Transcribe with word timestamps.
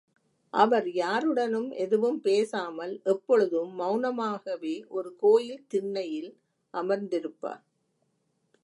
அவர் 0.53 0.87
யாருடனும் 0.93 1.69
எதுவும் 1.83 2.19
பேசாமல் 2.21 3.01
எப்பொழுதும் 3.03 3.71
மெளனமாகவே 3.79 4.75
ஒரு 4.89 5.15
கோயில் 5.17 5.65
திண்ணையில் 5.67 6.31
அமர்ந்திருப்பார். 6.73 7.63